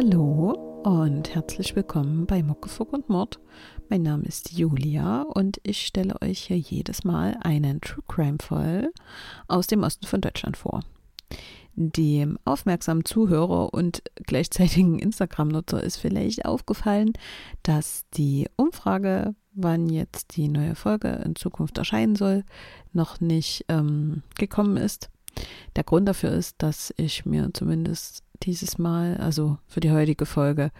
[0.00, 0.52] Hallo
[0.84, 3.40] und herzlich willkommen bei Muckefuck und Mord.
[3.88, 8.92] Mein Name ist Julia und ich stelle euch hier jedes Mal einen True Crime Fall
[9.48, 10.84] aus dem Osten von Deutschland vor.
[11.74, 17.14] Dem aufmerksamen Zuhörer und gleichzeitigen Instagram-Nutzer ist vielleicht aufgefallen,
[17.64, 22.44] dass die Umfrage, wann jetzt die neue Folge in Zukunft erscheinen soll,
[22.92, 25.10] noch nicht ähm, gekommen ist.
[25.74, 30.70] Der Grund dafür ist, dass ich mir zumindest dieses Mal, also für die heutige Folge,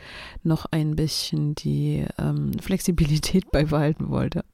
[0.43, 4.45] noch ein bisschen die ähm, Flexibilität beibehalten wollte.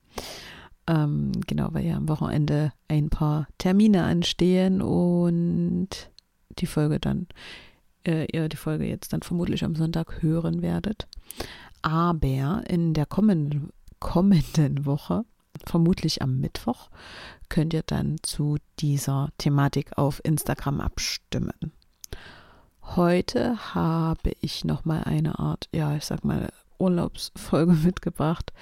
[0.86, 5.88] Ähm, genau, weil ja am Wochenende ein paar Termine anstehen und
[6.58, 7.26] die Folge dann,
[8.06, 11.08] äh, ihr die Folge jetzt dann vermutlich am Sonntag hören werdet.
[11.82, 15.24] Aber in der kommenden, kommenden Woche,
[15.66, 16.90] vermutlich am Mittwoch,
[17.48, 21.72] könnt ihr dann zu dieser Thematik auf Instagram abstimmen.
[22.84, 28.52] Heute habe ich noch mal eine Art, ja, ich sag mal Urlaubsfolge mitgebracht,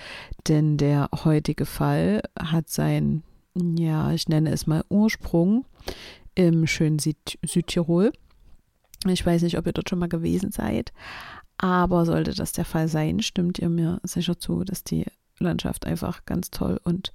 [0.48, 3.23] denn der heutige Fall hat sein,
[3.55, 5.67] ja, ich nenne es mal Ursprung
[6.34, 8.12] im schönen Süd Südtirol.
[9.06, 10.93] Ich weiß nicht, ob ihr dort schon mal gewesen seid,
[11.59, 15.05] aber sollte das der Fall sein, stimmt ihr mir sicher zu, dass die
[15.39, 17.12] Landschaft einfach ganz toll und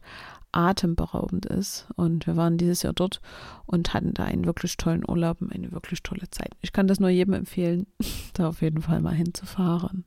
[0.57, 1.87] atemberaubend ist.
[1.95, 3.21] Und wir waren dieses Jahr dort
[3.65, 6.51] und hatten da einen wirklich tollen Urlaub und eine wirklich tolle Zeit.
[6.61, 7.85] Ich kann das nur jedem empfehlen,
[8.33, 10.03] da auf jeden Fall mal hinzufahren.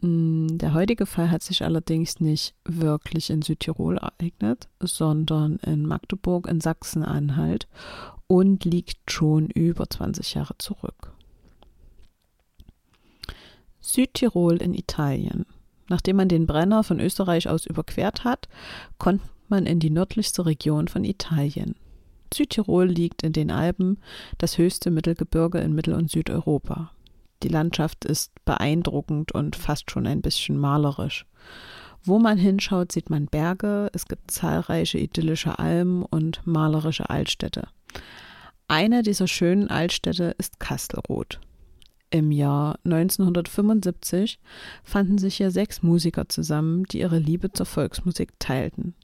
[0.00, 6.46] Mm, der heutige Fall hat sich allerdings nicht wirklich in Südtirol ereignet, sondern in Magdeburg
[6.46, 7.66] in Sachsen-Anhalt
[8.28, 11.12] und liegt schon über 20 Jahre zurück.
[13.80, 15.46] Südtirol in Italien.
[15.88, 18.48] Nachdem man den Brenner von Österreich aus überquert hat,
[18.98, 21.76] kommt man in die nördlichste Region von Italien.
[22.34, 23.98] Südtirol liegt in den Alpen,
[24.38, 26.90] das höchste Mittelgebirge in Mittel- und Südeuropa.
[27.42, 31.26] Die Landschaft ist beeindruckend und fast schon ein bisschen malerisch.
[32.02, 37.68] Wo man hinschaut, sieht man Berge, es gibt zahlreiche idyllische Almen und malerische Altstädte.
[38.68, 41.40] Eine dieser schönen Altstädte ist Kastelroth.
[42.16, 44.40] Im Jahr 1975
[44.82, 48.94] fanden sich hier sechs Musiker zusammen, die ihre Liebe zur Volksmusik teilten.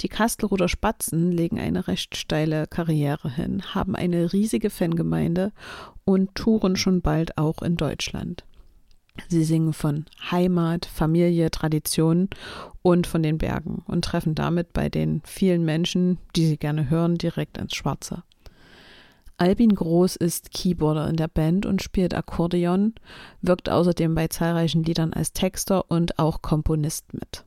[0.00, 5.52] Die Kastelruther Spatzen legen eine recht steile Karriere hin, haben eine riesige Fangemeinde
[6.04, 8.44] und touren schon bald auch in Deutschland.
[9.28, 12.30] Sie singen von Heimat, Familie, Tradition
[12.82, 17.14] und von den Bergen und treffen damit bei den vielen Menschen, die sie gerne hören,
[17.16, 18.24] direkt ins Schwarze.
[19.36, 22.94] Albin Groß ist Keyboarder in der Band und spielt Akkordeon,
[23.42, 27.44] wirkt außerdem bei zahlreichen Liedern als Texter und auch Komponist mit.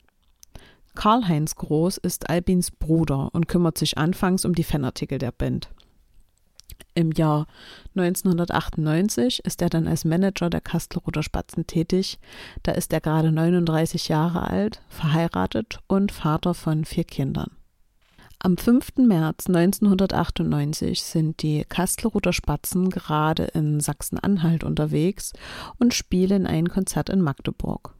[0.96, 5.70] Karl-Heinz Groß ist Albins Bruder und kümmert sich anfangs um die Fanartikel der Band.
[6.94, 7.46] Im Jahr
[7.96, 12.19] 1998 ist er dann als Manager der Kastelruther Spatzen tätig.
[12.64, 17.52] Da ist er gerade 39 Jahre alt, verheiratet und Vater von vier Kindern.
[18.40, 18.98] Am 5.
[18.98, 25.34] März 1998 sind die Kastelruther Spatzen gerade in Sachsen-Anhalt unterwegs
[25.80, 27.96] und spielen ein Konzert in Magdeburg.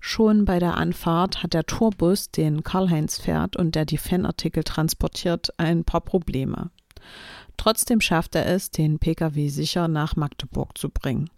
[0.00, 5.50] Schon bei der Anfahrt hat der Tourbus, den Karl-Heinz fährt und der die Fanartikel transportiert,
[5.58, 6.70] ein paar Probleme.
[7.58, 11.28] Trotzdem schafft er es, den Pkw sicher nach Magdeburg zu bringen.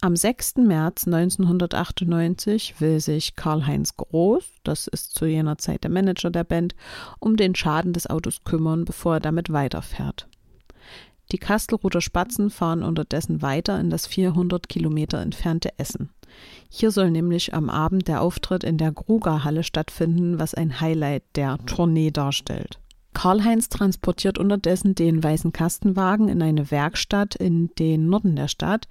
[0.00, 0.58] Am 6.
[0.58, 6.76] März 1998 will sich Karl-Heinz Groß, das ist zu jener Zeit der Manager der Band,
[7.18, 10.28] um den Schaden des Autos kümmern, bevor er damit weiterfährt.
[11.32, 16.10] Die Kastelruther Spatzen fahren unterdessen weiter in das 400 Kilometer entfernte Essen.
[16.70, 21.58] Hier soll nämlich am Abend der Auftritt in der Grugerhalle stattfinden, was ein Highlight der
[21.66, 22.78] Tournee darstellt.
[23.18, 28.86] Karl-Heinz transportiert unterdessen den weißen Kastenwagen in eine Werkstatt in den Norden der Stadt,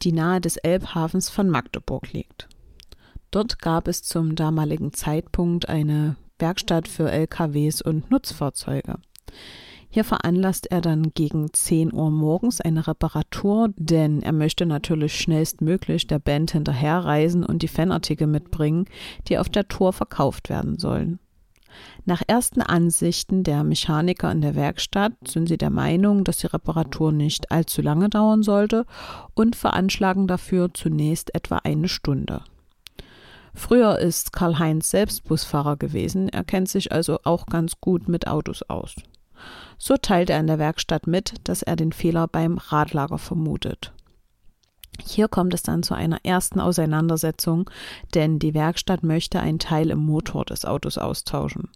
[0.00, 2.48] die nahe des Elbhafens von Magdeburg liegt.
[3.30, 8.94] Dort gab es zum damaligen Zeitpunkt eine Werkstatt für LKWs und Nutzfahrzeuge.
[9.90, 16.06] Hier veranlasst er dann gegen 10 Uhr morgens eine Reparatur, denn er möchte natürlich schnellstmöglich
[16.06, 18.86] der Band hinterherreisen und die Fanartikel mitbringen,
[19.28, 21.18] die auf der Tour verkauft werden sollen.
[22.04, 27.12] Nach ersten Ansichten der Mechaniker in der Werkstatt sind sie der Meinung, dass die Reparatur
[27.12, 28.86] nicht allzu lange dauern sollte
[29.34, 32.42] und veranschlagen dafür zunächst etwa eine Stunde.
[33.54, 38.62] Früher ist Karl-Heinz selbst Busfahrer gewesen, er kennt sich also auch ganz gut mit Autos
[38.62, 38.94] aus.
[39.78, 43.92] So teilt er in der Werkstatt mit, dass er den Fehler beim Radlager vermutet.
[45.04, 47.70] Hier kommt es dann zu einer ersten Auseinandersetzung,
[48.14, 51.68] denn die Werkstatt möchte einen Teil im Motor des Autos austauschen.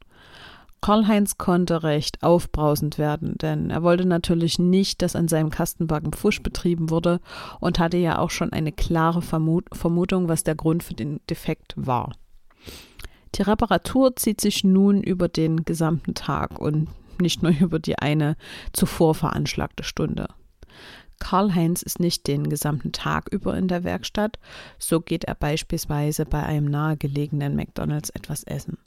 [0.80, 6.42] Karl-Heinz konnte recht aufbrausend werden, denn er wollte natürlich nicht, dass an seinem Kastenwagen Pfusch
[6.42, 7.20] betrieben wurde
[7.60, 11.74] und hatte ja auch schon eine klare Vermut Vermutung, was der Grund für den Defekt
[11.76, 12.12] war.
[13.34, 16.88] Die Reparatur zieht sich nun über den gesamten Tag und
[17.20, 18.36] nicht nur über die eine
[18.72, 20.28] zuvor veranschlagte Stunde.
[21.20, 24.40] Karl-Heinz ist nicht den gesamten Tag über in der Werkstatt,
[24.78, 28.78] so geht er beispielsweise bei einem nahegelegenen McDonalds etwas essen.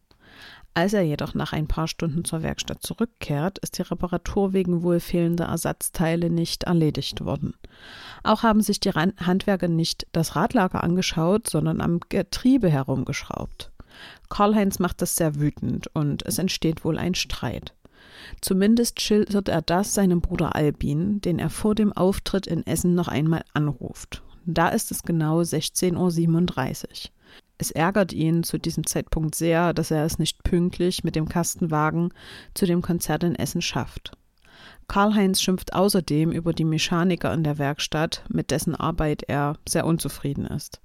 [0.76, 5.00] Als er jedoch nach ein paar Stunden zur Werkstatt zurückkehrt, ist die Reparatur wegen wohl
[5.00, 7.54] fehlender Ersatzteile nicht erledigt worden.
[8.24, 13.72] Auch haben sich die Handwerker nicht das Radlager angeschaut, sondern am Getriebe herumgeschraubt.
[14.30, 17.76] Karl-Heinz macht das sehr wütend und es entsteht wohl ein Streit.
[18.42, 23.08] Zumindest schildert er das seinem Bruder Albin, den er vor dem Auftritt in Essen noch
[23.08, 24.24] einmal anruft.
[24.46, 27.12] Da ist es genau 16.37 Uhr.
[27.58, 32.14] Es ärgert ihn zu diesem Zeitpunkt sehr, dass er es nicht pünktlich mit dem Kastenwagen
[32.54, 34.12] zu dem Konzert in Essen schafft.
[34.88, 40.46] Karl-Heinz schimpft außerdem über die Mechaniker in der Werkstatt, mit dessen Arbeit er sehr unzufrieden
[40.46, 40.82] ist.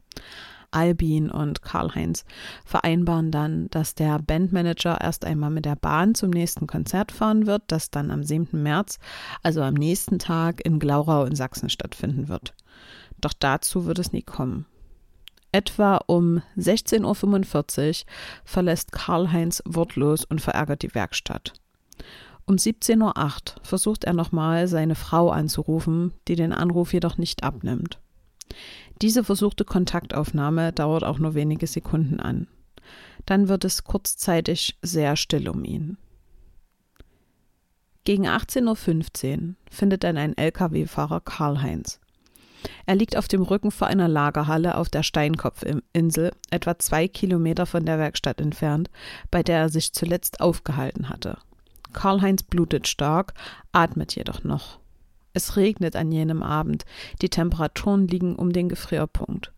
[0.70, 2.24] Albin und Karl-Heinz
[2.64, 7.62] vereinbaren dann, dass der Bandmanager erst einmal mit der Bahn zum nächsten Konzert fahren wird,
[7.68, 8.62] das dann am 7.
[8.62, 8.98] März,
[9.42, 12.54] also am nächsten Tag, in Glaurau in Sachsen stattfinden wird.
[13.20, 14.66] Doch dazu wird es nie kommen.
[15.50, 18.06] Etwa um 16.45 Uhr
[18.44, 21.54] verlässt Karl-Heinz wortlos und verärgert die Werkstatt.
[22.44, 27.98] Um 17.08 Uhr versucht er nochmal, seine Frau anzurufen, die den Anruf jedoch nicht abnimmt.
[29.00, 32.48] Diese versuchte Kontaktaufnahme dauert auch nur wenige Sekunden an.
[33.26, 35.98] Dann wird es kurzzeitig sehr still um ihn.
[38.04, 42.00] Gegen 18.15 Uhr findet dann ein Lkw-Fahrer Karl-Heinz.
[42.86, 47.84] Er liegt auf dem Rücken vor einer Lagerhalle auf der Steinkopfinsel, etwa zwei Kilometer von
[47.84, 48.90] der Werkstatt entfernt,
[49.30, 51.38] bei der er sich zuletzt aufgehalten hatte.
[51.92, 53.34] Karl-Heinz blutet stark,
[53.72, 54.80] atmet jedoch noch.
[55.38, 56.84] Es regnet an jenem Abend,
[57.22, 59.52] die Temperaturen liegen um den Gefrierpunkt.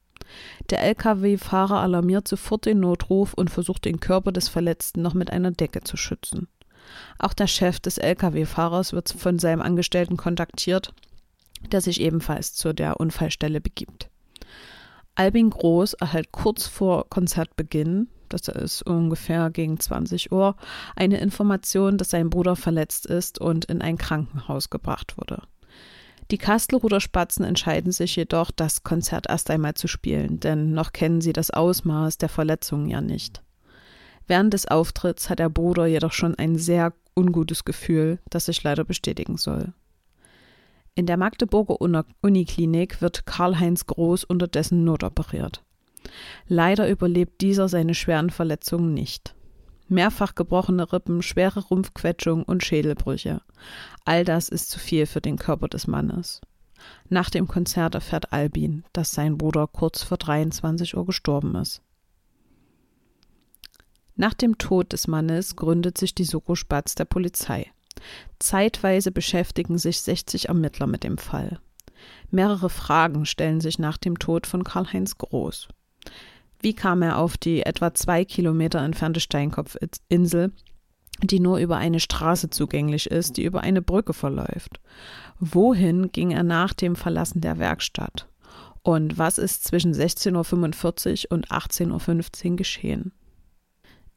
[0.69, 5.53] Der Lkw-Fahrer alarmiert sofort den Notruf und versucht den Körper des Verletzten noch mit einer
[5.53, 6.49] Decke zu schützen.
[7.19, 10.93] Auch der Chef des Lkw-Fahrers wird von seinem Angestellten kontaktiert,
[11.73, 14.11] der sich ebenfalls zu der Unfallstelle begibt.
[15.15, 20.57] Albin Groß erhält kurz vor Konzertbeginn, das ist ungefähr gegen 20 Uhr,
[20.95, 25.43] eine Information, dass sein Bruder verletzt ist und in ein Krankenhaus gebracht wurde.
[26.31, 31.21] Die Kastelruder Spatzen entscheiden sich jedoch, das Konzert erst einmal zu spielen, denn noch kennen
[31.21, 33.43] sie das Ausmaß der Verletzungen ja nicht.
[34.29, 38.85] Während des Auftritts hat der Bruder jedoch schon ein sehr ungutes Gefühl, das sich leider
[38.85, 39.73] bestätigen soll.
[40.95, 45.65] In der Magdeburger Uniklinik wird Karl-Heinz Groß unterdessen notoperiert.
[46.47, 49.35] Leider überlebt dieser seine schweren Verletzungen nicht.
[49.91, 53.43] Mehrfach gebrochene Rippen, schwere Rumpfquetschung und Schädelbrüche.
[54.05, 56.41] All das ist zu viel für den Körper des Mannes.
[57.09, 61.83] Nach dem Konzert erfährt Albin, dass sein Bruder kurz vor 23 Uhr gestorben ist.
[64.17, 67.71] Nach dem Tod des Mannes gründet sich die Soko Spatz der Polizei.
[68.39, 71.59] Zeitweise beschäftigen sich 60 Ermittler mit dem Fall.
[72.31, 75.69] Mehrere Fragen stellen sich nach dem Tod von Karl-Heinz Groß.
[76.61, 80.53] Wie kam er auf die etwa zwei Kilometer entfernte Steinkopfinsel,
[81.23, 84.81] die nur über eine Straße zugänglich ist, die über eine Brücke verläuft?
[85.39, 88.29] Wohin ging er nach dem Verlassen der Werkstatt?
[88.83, 93.13] Und was ist zwischen 16.45 Uhr und 18.15 Uhr geschehen?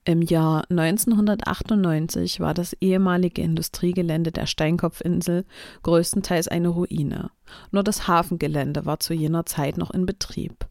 [0.05, 5.45] Im Jahr 1998 war das ehemalige Industriegelände der Steinkopfinsel
[5.83, 7.31] größtenteils eine Ruine.
[7.71, 10.65] Nur das Hafengelände war zu jener Zeit noch in Betrieb.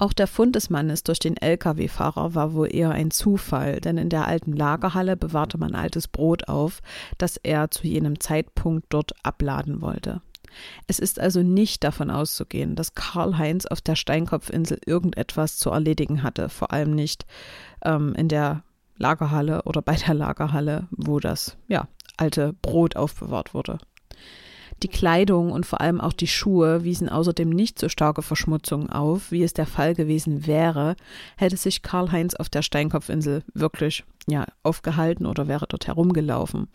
[0.00, 4.08] Auch der Fund des Mannes durch den Lkw-Fahrer war wohl eher ein Zufall, denn in
[4.08, 6.80] der alten Lagerhalle bewahrte man altes Brot auf,
[7.18, 10.22] das er zu jenem Zeitpunkt dort abladen wollte.
[10.86, 16.48] Es ist also nicht davon auszugehen, dass Karl-Heinz auf der Steinkopfinsel irgendetwas zu erledigen hatte,
[16.48, 17.26] vor allem nicht
[17.84, 18.62] ähm, in der
[18.96, 23.78] Lagerhalle oder bei der Lagerhalle, wo das ja, alte Brot aufbewahrt wurde.
[24.82, 29.32] Die Kleidung und vor allem auch die Schuhe wiesen außerdem nicht so starke Verschmutzungen auf,
[29.32, 30.94] wie es der Fall gewesen wäre,
[31.36, 36.68] hätte sich Karl-Heinz auf der Steinkopfinsel wirklich ja, aufgehalten oder wäre dort herumgelaufen,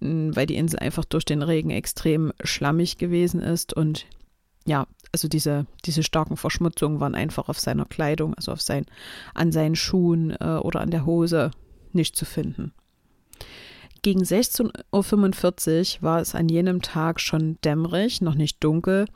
[0.00, 4.06] weil die Insel einfach durch den Regen extrem schlammig gewesen ist und
[4.66, 8.84] ja, also diese, diese starken Verschmutzungen waren einfach auf seiner Kleidung, also auf sein,
[9.32, 11.50] an seinen Schuhen äh, oder an der Hose
[11.92, 12.72] nicht zu finden.
[14.02, 19.06] Gegen 16.45 Uhr war es an jenem Tag schon dämmerig, noch nicht dunkel,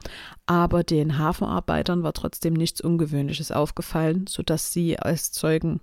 [0.47, 5.81] aber den Hafenarbeitern war trotzdem nichts Ungewöhnliches aufgefallen, sodass sie als Zeugen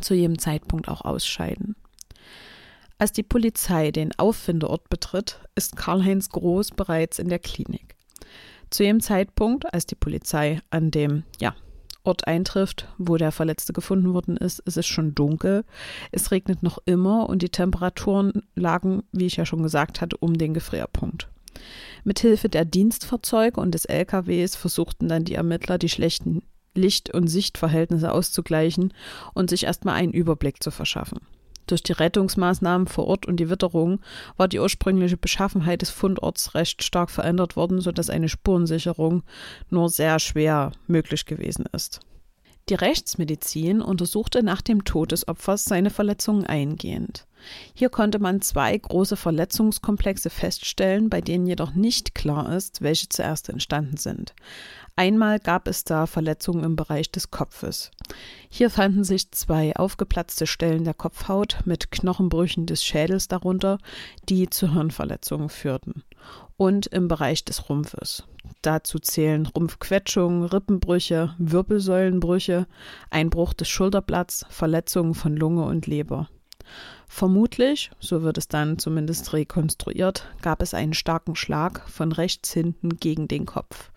[0.00, 1.76] zu jedem Zeitpunkt auch ausscheiden.
[2.98, 7.94] Als die Polizei den Auffindeort betritt, ist Karl-Heinz Groß bereits in der Klinik.
[8.70, 11.54] Zu dem Zeitpunkt, als die Polizei an dem ja,
[12.06, 15.64] Ort eintrifft, wo der Verletzte gefunden worden ist, ist es schon dunkel.
[16.12, 20.38] Es regnet noch immer und die Temperaturen lagen, wie ich ja schon gesagt hatte, um
[20.38, 21.28] den Gefrierpunkt.
[22.04, 26.42] Mithilfe der Dienstfahrzeuge und des LKWs versuchten dann die Ermittler, die schlechten
[26.74, 28.92] Licht- und Sichtverhältnisse auszugleichen
[29.34, 31.18] und sich erstmal einen Überblick zu verschaffen.
[31.66, 34.00] Durch die Rettungsmaßnahmen vor Ort und die Witterung
[34.36, 39.22] war die ursprüngliche Beschaffenheit des Fundorts recht stark verändert worden, sodass eine Spurensicherung
[39.70, 42.00] nur sehr schwer möglich gewesen ist.
[42.68, 47.28] Die Rechtsmedizin untersuchte nach dem Tod des Opfers seine Verletzungen eingehend.
[47.74, 53.50] Hier konnte man zwei große Verletzungskomplexe feststellen, bei denen jedoch nicht klar ist, welche zuerst
[53.50, 54.34] entstanden sind.
[54.96, 57.92] Einmal gab es da Verletzungen im Bereich des Kopfes.
[58.48, 63.78] Hier fanden sich zwei aufgeplatzte Stellen der Kopfhaut mit Knochenbrüchen des Schädels darunter,
[64.28, 66.02] die zu Hirnverletzungen führten.
[66.56, 68.24] Und im Bereich des Rumpfes.
[68.62, 72.66] Dazu zählen Rumpfquetschungen, Rippenbrüche, Wirbelsäulenbrüche,
[73.10, 76.28] Einbruch des Schulterblatts, Verletzungen von Lunge und Leber.
[77.08, 82.96] Vermutlich, so wird es dann zumindest rekonstruiert, gab es einen starken Schlag von rechts hinten
[82.96, 83.90] gegen den Kopf.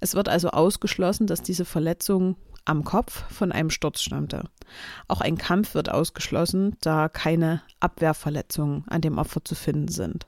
[0.00, 4.44] Es wird also ausgeschlossen, dass diese Verletzung am Kopf von einem Sturz stammte.
[5.08, 10.26] Auch ein Kampf wird ausgeschlossen, da keine Abwehrverletzungen an dem Opfer zu finden sind.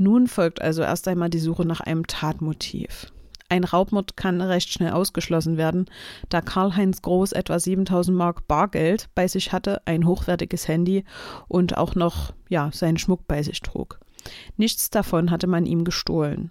[0.00, 3.12] Nun folgt also erst einmal die Suche nach einem Tatmotiv.
[3.50, 5.90] Ein Raubmord kann recht schnell ausgeschlossen werden,
[6.30, 11.04] da Karl-Heinz Groß etwa 7000 Mark Bargeld bei sich hatte, ein hochwertiges Handy
[11.48, 14.00] und auch noch ja, seinen Schmuck bei sich trug.
[14.56, 16.50] Nichts davon hatte man ihm gestohlen.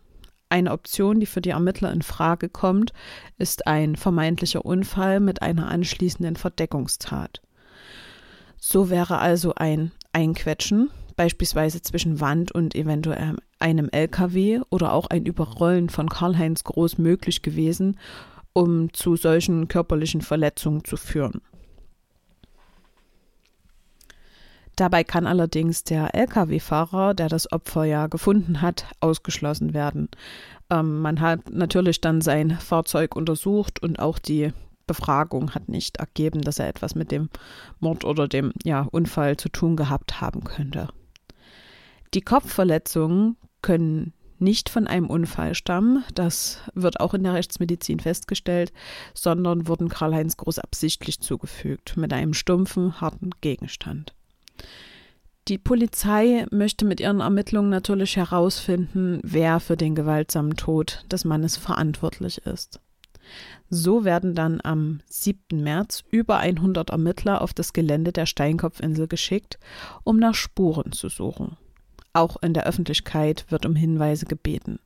[0.50, 2.94] Eine Option, die für die Ermittler in Frage kommt,
[3.39, 7.41] ist ein vermeintlicher Unfall mit einer anschließenden Verdeckungstat.
[8.60, 15.25] So wäre also ein Einquetschen, beispielsweise zwischen Wand und eventuell einem LKW oder auch ein
[15.25, 17.99] Überrollen von Karl-Heinz Groß möglich gewesen,
[18.53, 21.41] um zu solchen körperlichen Verletzungen zu führen.
[24.77, 30.07] Dabei kann allerdings der Lkw-Fahrer, der das Opfer ja gefunden hat, ausgeschlossen werden.
[30.69, 34.53] Ähm, man hat natürlich dann sein Fahrzeug untersucht und auch die
[34.88, 37.29] Befragung hat nicht ergeben, dass er etwas mit dem
[37.81, 40.88] Mord oder dem ja, Unfall zu tun gehabt haben könnte.
[42.13, 48.72] Die Kopfverletzungen können nicht von einem Unfall stammen, das wird auch in der Rechtsmedizin festgestellt,
[49.13, 54.16] sondern wurden Karl-Heinz Groß absichtlich zugefügt mit einem stumpfen, harten Gegenstand.
[55.50, 61.58] Die Polizei möchte mit ihren Ermittlungen natürlich herausfinden, wer für den gewaltsamen Tod des Mannes
[61.58, 62.80] verantwortlich ist.
[63.70, 65.62] So werden dann am 7.
[65.63, 69.60] März über 100 Ermittler auf das Gelände der Steinkopfinsel geschickt,
[70.04, 71.58] um nach Spuren zu suchen.
[72.13, 74.80] Auch in der Öffentlichkeit wird um Hinweise gebeten.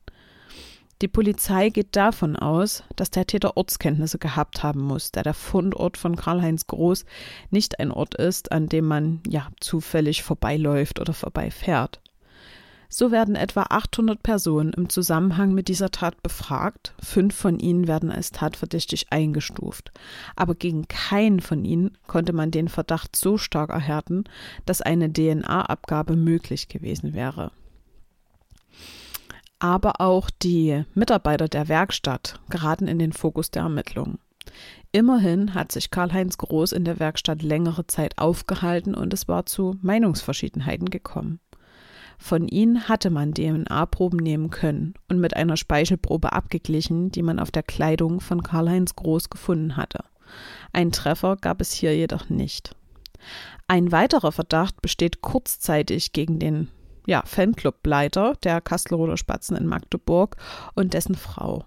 [1.02, 5.96] Die Polizei geht davon aus, dass der Täter Ortskenntnisse gehabt haben muss, da der Fundort
[5.96, 7.04] von Karl-Heinz Groß
[7.50, 12.00] nicht ein Ort ist, an dem man ja zufällig vorbeiläuft oder vorbeifährt.
[12.88, 16.94] So werden etwa 800 Personen im Zusammenhang mit dieser Tat befragt.
[17.02, 19.92] Fünf von ihnen werden als tatverdächtig eingestuft.
[20.36, 24.24] Aber gegen keinen von ihnen konnte man den Verdacht so stark erhärten,
[24.66, 27.50] dass eine DNA-Abgabe möglich gewesen wäre
[29.64, 34.18] aber auch die Mitarbeiter der Werkstatt geraten in den Fokus der Ermittlungen.
[34.92, 39.76] Immerhin hat sich Karl-Heinz Groß in der Werkstatt längere Zeit aufgehalten und es war zu
[39.80, 41.40] Meinungsverschiedenheiten gekommen.
[42.18, 47.50] Von ihnen hatte man DNA-Proben nehmen können und mit einer Speichelprobe abgeglichen, die man auf
[47.50, 50.04] der Kleidung von Karl-Heinz Groß gefunden hatte.
[50.72, 52.74] Ein Treffer gab es hier jedoch nicht.
[53.68, 56.68] Ein weiterer Verdacht besteht kurzzeitig gegen den
[57.06, 60.36] ja, Fanclubleiter der Kastelroder Spatzen in Magdeburg
[60.74, 61.64] und dessen Frau.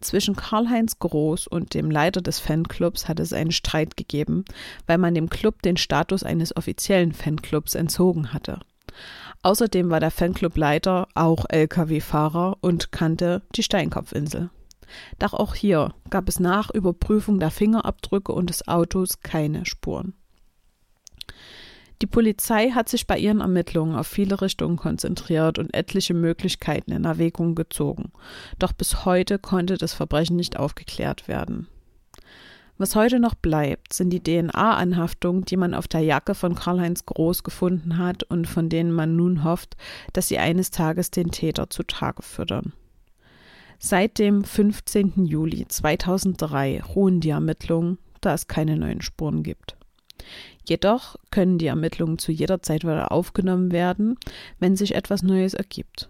[0.00, 4.44] Zwischen Karl-Heinz Groß und dem Leiter des Fanclubs hat es einen Streit gegeben,
[4.86, 8.60] weil man dem Club den Status eines offiziellen Fanclubs entzogen hatte.
[9.44, 14.48] Außerdem war der Fanclubleiter auch Lkw-Fahrer und kannte die Steinkopfinsel.
[15.18, 20.14] Doch auch hier gab es nach Überprüfung der Fingerabdrücke und des Autos keine Spuren.
[22.00, 27.04] Die Polizei hat sich bei ihren Ermittlungen auf viele Richtungen konzentriert und etliche Möglichkeiten in
[27.04, 28.12] Erwägung gezogen.
[28.58, 31.68] Doch bis heute konnte das Verbrechen nicht aufgeklärt werden.
[32.76, 37.44] Was heute noch bleibt, sind die DNA-Anhaftungen, die man auf der Jacke von Karl-Heinz Groß
[37.44, 39.76] gefunden hat und von denen man nun hofft,
[40.12, 42.72] dass sie eines Tages den Täter zutage füttern.
[43.78, 45.24] Seit dem 15.
[45.24, 49.76] Juli 2003 ruhen die Ermittlungen, da es keine neuen Spuren gibt.
[50.66, 54.16] Jedoch können die Ermittlungen zu jeder Zeit wieder aufgenommen werden,
[54.58, 56.08] wenn sich etwas Neues ergibt.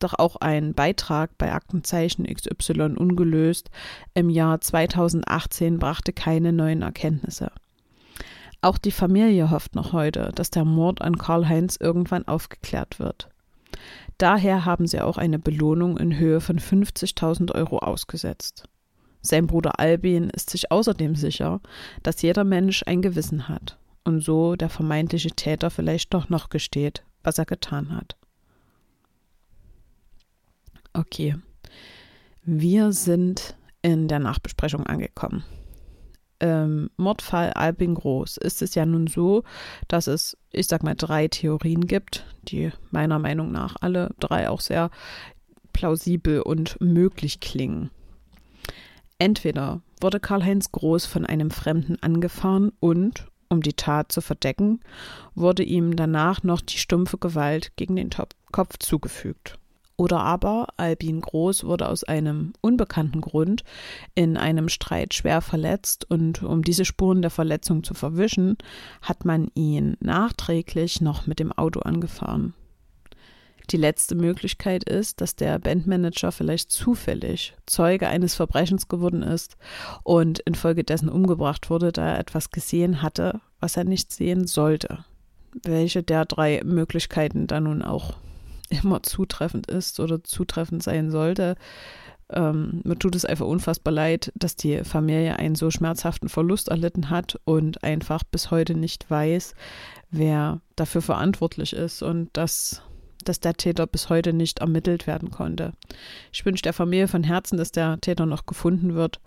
[0.00, 3.70] Doch auch ein Beitrag bei Aktenzeichen XY ungelöst
[4.14, 7.52] im Jahr 2018 brachte keine neuen Erkenntnisse.
[8.62, 13.28] Auch die Familie hofft noch heute, dass der Mord an Karl-Heinz irgendwann aufgeklärt wird.
[14.18, 18.68] Daher haben sie auch eine Belohnung in Höhe von 50.000 Euro ausgesetzt.
[19.22, 21.60] Sein Bruder Albin ist sich außerdem sicher,
[22.02, 27.02] dass jeder Mensch ein Gewissen hat und so der vermeintliche Täter vielleicht doch noch gesteht,
[27.22, 28.16] was er getan hat.
[30.92, 31.36] Okay,
[32.42, 35.44] wir sind in der Nachbesprechung angekommen
[36.40, 39.44] ähm, Mordfall Albin Groß ist es ja nun so,
[39.88, 44.60] dass es, ich sag mal, drei Theorien gibt, die meiner Meinung nach alle drei auch
[44.60, 44.90] sehr
[45.72, 47.90] plausibel und möglich klingen.
[49.18, 54.80] Entweder wurde Karl-Heinz Groß von einem Fremden angefahren und, um die Tat zu verdecken,
[55.34, 58.10] wurde ihm danach noch die stumpfe Gewalt gegen den
[58.50, 59.58] Kopf zugefügt.
[60.00, 63.64] Oder aber Albin Groß wurde aus einem unbekannten Grund
[64.14, 68.56] in einem Streit schwer verletzt und um diese Spuren der Verletzung zu verwischen,
[69.02, 72.54] hat man ihn nachträglich noch mit dem Auto angefahren.
[73.68, 79.58] Die letzte Möglichkeit ist, dass der Bandmanager vielleicht zufällig Zeuge eines Verbrechens geworden ist
[80.02, 85.04] und infolgedessen umgebracht wurde, da er etwas gesehen hatte, was er nicht sehen sollte.
[85.62, 88.14] Welche der drei Möglichkeiten da nun auch
[88.70, 91.56] immer zutreffend ist oder zutreffend sein sollte.
[92.32, 97.10] Ähm, mir tut es einfach unfassbar leid, dass die Familie einen so schmerzhaften Verlust erlitten
[97.10, 99.54] hat und einfach bis heute nicht weiß,
[100.10, 102.82] wer dafür verantwortlich ist und dass,
[103.24, 105.72] dass der Täter bis heute nicht ermittelt werden konnte.
[106.32, 109.20] Ich wünsche der Familie von Herzen, dass der Täter noch gefunden wird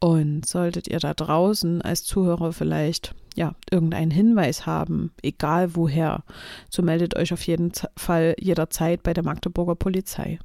[0.00, 6.24] und solltet ihr da draußen als Zuhörer vielleicht ja irgendeinen Hinweis haben, egal woher,
[6.70, 10.38] so meldet euch auf jeden Fall jederzeit bei der Magdeburger Polizei.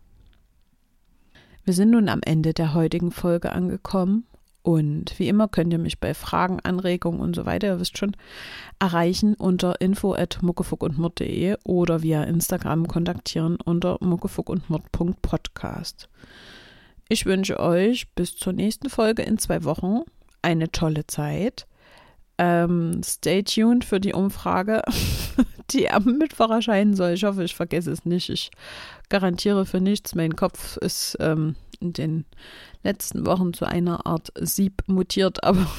[1.64, 4.26] Wir sind nun am Ende der heutigen Folge angekommen
[4.64, 8.16] und wie immer könnt ihr mich bei Fragen, Anregungen und so weiter, ihr wisst schon,
[8.80, 16.10] erreichen unter info at muckefuckundmord.de oder via Instagram kontaktieren unter muckefuckundmord.podcast.
[17.12, 20.04] Ich wünsche euch bis zur nächsten Folge in zwei Wochen
[20.42, 21.68] eine tolle Zeit.
[22.38, 24.82] Ähm, stay tuned für die Umfrage,
[25.72, 27.12] die am Mittwoch erscheinen soll.
[27.12, 28.30] Ich hoffe, ich vergesse es nicht.
[28.30, 28.50] Ich
[29.10, 30.16] garantiere für nichts.
[30.16, 32.26] Mein Kopf ist ähm, in den
[32.82, 35.70] letzten Wochen zu einer Art Sieb mutiert, aber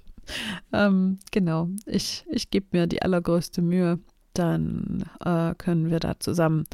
[0.72, 3.98] ähm, genau, ich, ich gebe mir die allergrößte Mühe
[4.34, 6.64] dann äh, können wir da zusammen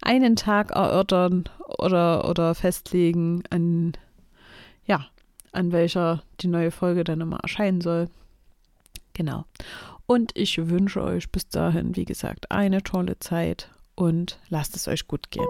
[0.00, 1.44] einen Tag erörtern
[1.78, 3.92] oder, oder festlegen, an,
[4.86, 5.06] ja,
[5.52, 8.08] an welcher die neue Folge dann immer erscheinen soll.
[9.14, 9.44] Genau.
[10.06, 15.06] Und ich wünsche euch bis dahin, wie gesagt, eine tolle Zeit und lasst es euch
[15.06, 15.46] gut gehen.